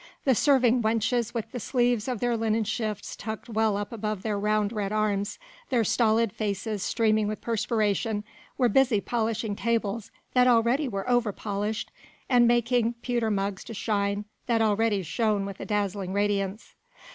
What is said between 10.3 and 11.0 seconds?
that already